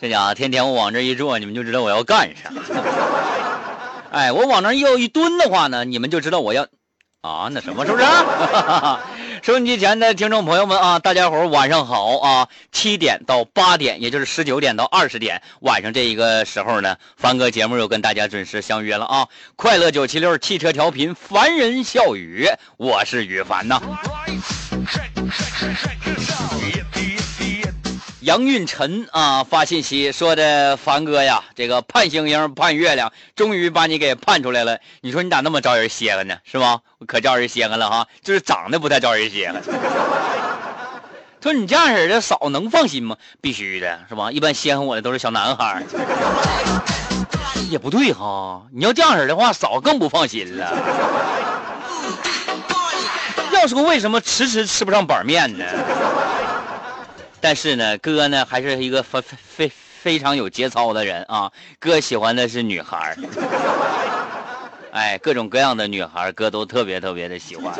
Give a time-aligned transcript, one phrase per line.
[0.00, 2.50] 这家伙天天我往这一坐，你们就知道我要干啥。
[4.10, 6.66] 哎，我往那要一蹲的话呢，你们就知道我要。
[7.22, 8.04] 啊，那什么是不是？
[9.42, 12.48] 收音机前的听众朋友们啊，大家伙晚上好啊！
[12.70, 19.26] 七点到八点，也就是十九点到二十点，晚上这一个时候呢，凡哥节目又跟大家准时相约了啊！
[19.56, 23.80] 快乐九七六汽车调频，凡人笑语，我是雨凡呐。
[28.24, 34.78] 杨运晨啊，发信息说的凡哥呀，这个盼星星盼月亮，终于把你给盼出来了。
[35.02, 36.38] 你说你咋那么招人稀罕呢？
[36.50, 36.80] 是吧？
[37.06, 39.62] 可招人稀罕了哈，就是长得不太招人稀罕。
[41.42, 43.14] 说你这样式的嫂能放心吗？
[43.42, 44.32] 必须的是吧？
[44.32, 45.82] 一般稀罕我的都是小男孩。
[47.68, 50.72] 也不对哈，你要这样式的话，嫂更不放心了。
[53.52, 55.64] 要说为什么迟迟吃不上板面呢？
[57.44, 61.52] 但是呢，哥呢还是一个非非非常有节操的人啊。
[61.78, 63.14] 哥喜欢的是女孩
[64.92, 67.74] 哎，各种各样的女孩哥都特别特别的喜欢。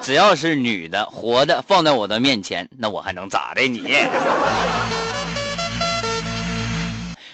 [0.00, 3.94] 只要是女的活的放在我的面前，那我还能咋的你？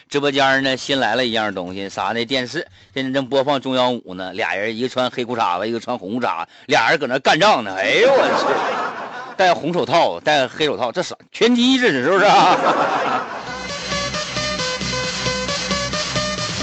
[0.09, 2.25] 直播间呢新来了一样东西，啥呢？
[2.25, 7.77] 电视现在正播放中央五呢，俩人一个穿黑裤衩子，一个穿红裤衩，俩人搁那干仗呢。
[7.77, 9.06] 哎呦我去！
[9.37, 12.25] 戴红手套，戴黑手套，这是拳击，这是是不是？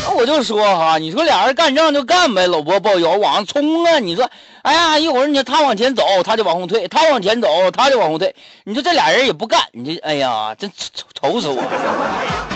[0.06, 4.00] 那我就说哈，你说俩人干仗就干呗，搂脖抱腰往上冲啊！
[4.00, 4.30] 你说，
[4.64, 8.36] 哎呀，一会儿你他往前走，他就往后退；他往前走，他就往后退。
[8.64, 12.53] 你说这俩人也不干，你这，哎呀，真愁愁死我。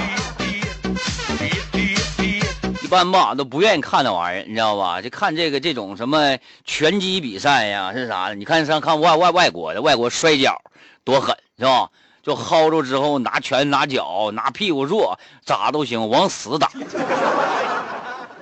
[2.87, 5.01] 一般吧都不愿意看那玩意儿，你知道吧？
[5.01, 8.33] 就看这个这种什么拳击比赛呀，是啥？
[8.33, 10.61] 你看上看外外外国的，外国摔跤
[11.03, 11.89] 多狠，是吧？
[12.23, 16.71] 就薅住之后拿拳拿脚拿屁股坐，咋都行，往死打。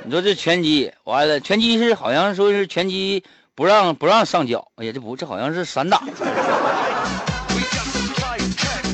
[0.03, 3.23] 你说这拳击完了，拳击是好像说是拳击
[3.55, 6.03] 不让不让上脚，哎呀，这不这好像是散打。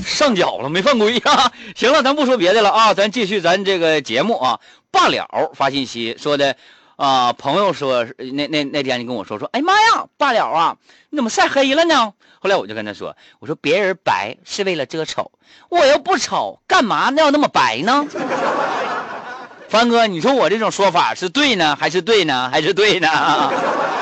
[0.06, 1.52] 上脚了，没犯规 呀！
[1.76, 4.60] 行了，咱不说别的了啊，咱继续咱这个节目啊。
[4.92, 6.58] 罢了发信息说的
[6.98, 10.78] 啊，朋友说那那那天你跟我说说，哎妈呀，罢了啊，
[11.10, 12.14] 你怎么晒黑了呢？
[12.40, 15.32] 后来我就跟他说，我说别人白是为了遮丑，
[15.70, 18.06] 我又不丑，干嘛要那么白呢？
[19.70, 23.08] 凡哥，你说我这种说法是对呢，还是对呢，还是对呢？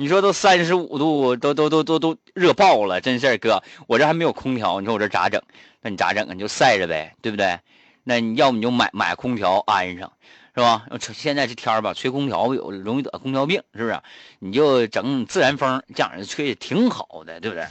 [0.00, 5.42] 你说都三十五度，都都都都都热爆了，真事儿哥，我这还没有空调，你说我这咋整？
[5.80, 6.32] 那你咋整啊？
[6.32, 7.58] 你就晒着呗，对不对？
[8.04, 10.12] 那你要么你就买买空调安上，
[10.54, 10.86] 是吧？
[11.12, 14.00] 现在这天儿吧，吹空调有容易得空调病，是不是？
[14.38, 17.66] 你就整自然风，这样吹挺好的，对不对？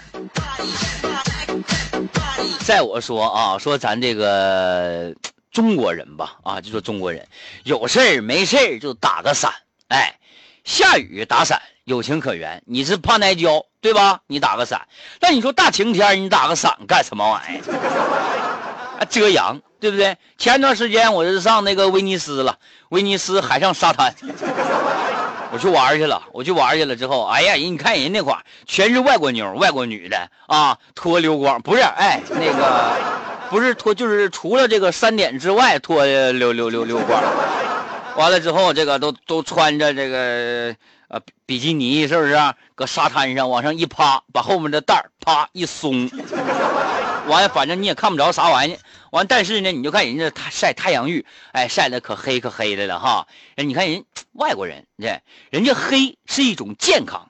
[2.65, 5.15] 再我说啊，说咱这个
[5.49, 7.25] 中国人吧，啊，就说中国人
[7.63, 9.53] 有事儿没事儿就打个伞，
[9.87, 10.13] 哎，
[10.65, 11.61] 下雨打伞。
[11.87, 14.19] 有情可原，你是怕挨浇，对吧？
[14.27, 14.81] 你打个伞，
[15.21, 19.05] 那你说大晴天你打个伞干什么玩意儿？
[19.09, 20.17] 遮阳，对不对？
[20.37, 22.57] 前段时间我是上那个威尼斯了，
[22.89, 24.13] 威尼斯海上沙滩，
[25.53, 26.21] 我去玩去了。
[26.33, 32.97] 我去玩去了之后，哎呀，你看人那块全是外国妞，外国女的啊，脱溜光，不是，哎，那个
[33.49, 37.23] 不是脱，就是除了这个三点之外脱溜溜溜溜光。
[38.17, 40.75] 完了之后，这个都都穿着这个。
[41.07, 42.37] 啊，比基尼是不是？
[42.75, 46.09] 搁沙滩上往上一趴，把后面的带啪一松，
[47.27, 48.77] 完，反正你也看不着啥玩意。
[49.11, 53.25] 完，但是呢，你就看人家他晒太阳浴，哎，晒的可黑可黑的了哈。
[53.55, 54.03] 你看人
[54.33, 57.29] 外国人，这人家黑是一种健康，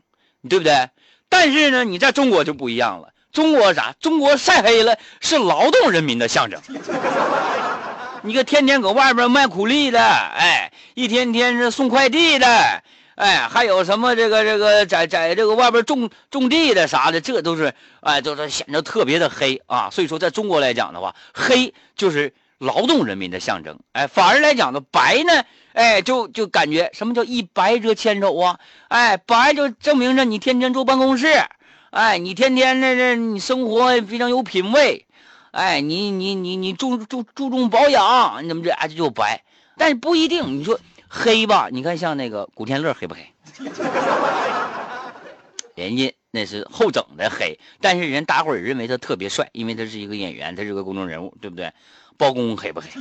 [0.49, 0.89] 对不对？
[1.29, 3.09] 但是呢，你在中国就不一样了。
[3.31, 3.93] 中国啥？
[3.99, 6.59] 中国晒黑了是劳动人民的象征。
[8.23, 12.83] 你个天天搁外边卖苦力的，哎，一天天是送快递的。
[13.17, 19.89] 哎，还有什么这个这个在在这个外边种种地的啥的，这都是哎，都是显得特别的黑啊。
[19.89, 23.79] 所以说，在中国来讲的话，黑就是劳动人民的象征。
[23.93, 25.43] 哎，反而来讲呢，白呢，
[25.73, 28.59] 哎，就就感觉什么叫一白遮千丑啊？
[28.87, 31.41] 哎，白就证明着你天天坐办公室，
[31.89, 35.07] 哎，你天天那那你生活非常有品位，
[35.49, 39.41] 哎，你你你你注注注重保养，你怎么这哎就白？
[39.75, 40.79] 但是不一定，你说。
[41.09, 41.69] 黑吧？
[41.71, 43.33] 你看像那个古天乐黑不黑？
[45.75, 51.71] 人家那是后整的黑，但是人大伙儿认为他特别帅，因为他是一个演员，他是个公众人物，对不对？
[52.17, 52.87] 包公黑不黑？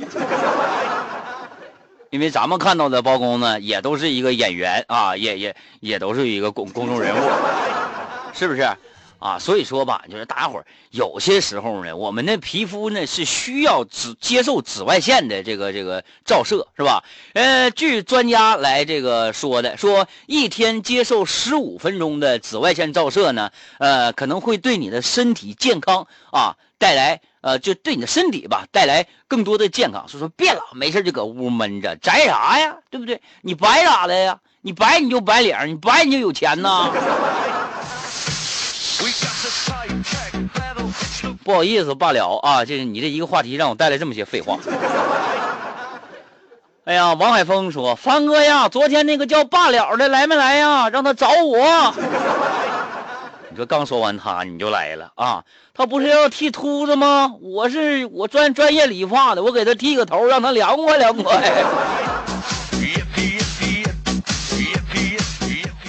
[2.09, 7.29] 因为咱们看到的包公呢，也都是一个演员啊，也也也都是一个公公众人物，
[8.33, 8.65] 是不是？
[9.19, 17.03] 啊，所以说吧，就是大家伙有些时候呢，我们的皮肤呢是需要紫接受紫外线的这个这个照射，是吧？
[17.33, 30.07] 呃，据专家来这个说的，说一天接受十五分钟的紫外线照射呢，呃，可能会对你的身体健康啊带来呃，就对你的身体吧带来更多的健康。
[30.07, 32.77] 所以说，别老没事就搁屋闷着，宅啥呀？
[32.91, 33.19] 对不对？
[33.41, 34.39] 你白咋的呀？
[34.61, 36.91] 你白你就白脸，你白你就有钱呐。
[41.43, 44.57] 不好意思罢了啊，这你这一个话题让我带来这么些废话。
[46.85, 50.89] 哎呀，王海峰说：“凡哥呀，昨天那个叫罢了的来没来呀？
[50.89, 51.93] 让他找我。
[53.49, 55.43] ”你说刚说完他你就来了啊？
[55.73, 57.33] 他不是要剃秃子吗？
[57.41, 61.53] 我是我专专业理发的，我给他剃个头，让他凉快凉快。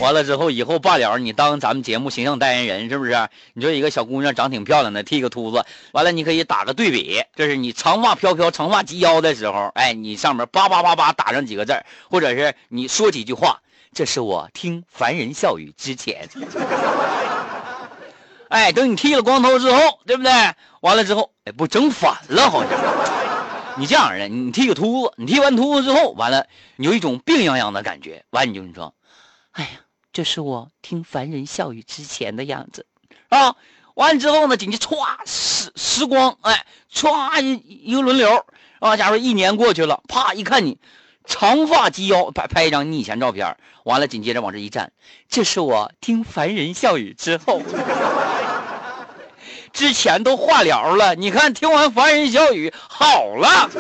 [0.01, 3.29] 完了之后，以后罢了，你当咱们节目形象代言人是不是？
[3.53, 13.61] 你说一个小姑娘长挺漂亮的，剃个秃子，完了你可以打个对比，这是你长发飘飘、长发及腰的时候，哎，你上面叭叭叭叭打上几个字或者是你说几句话，
[13.93, 16.29] 这是我听凡人笑语之前。
[18.49, 20.33] 哎，等你剃了光头之后，对不对？
[20.81, 22.71] 完了之后，哎，不整反了，好像。
[23.77, 26.47] 你这样的，你剃个秃子，你剃完秃子之后，完了，
[26.77, 28.95] 你有一种病殃殃的感觉，完你就你说，
[29.53, 29.71] 哎呀。
[30.19, 32.87] 这是我听凡人笑语之前的样子，
[33.29, 33.55] 啊，
[33.95, 37.53] 完之后呢，紧接着歘时时光，哎，歘一
[37.85, 38.45] 一个轮流，
[38.81, 40.77] 啊，假如一年过去了，啪一看你
[41.25, 44.91] 长发及腰，拍拍一张你以前照片，完了紧接着往这一站，
[45.29, 47.63] 这是我听凡人笑语之后，
[49.73, 53.71] 之前都化疗了，你看听完凡人笑语好了。